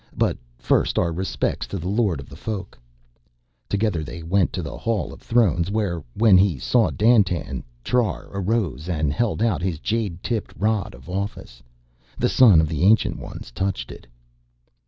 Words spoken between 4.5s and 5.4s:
to the Hall of